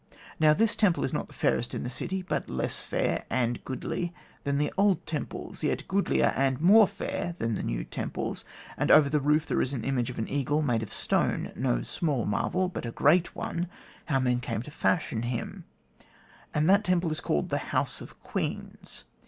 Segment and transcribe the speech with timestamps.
[0.39, 4.15] Now this temple is not the fairest in the city, but less fair and goodly
[4.45, 8.43] than the old temples, yet goodlier and more fair than the new temples;
[8.77, 11.83] and over the roof there is the image of an eagle made of stone no
[11.83, 13.67] small marvel, but a great one,
[14.05, 15.65] how men came to fashion him;
[16.51, 19.03] and that temple is called the House of Queens.